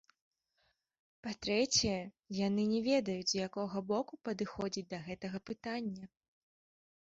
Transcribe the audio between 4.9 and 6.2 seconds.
да гэтага пытання.